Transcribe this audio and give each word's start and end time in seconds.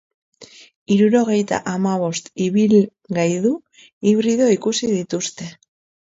Hirurogeita 0.93 1.57
hamabost 1.73 2.31
ibilgaidu 2.45 3.51
hibrido 4.13 4.47
ikusi 4.55 4.89
dituzte. 4.95 5.51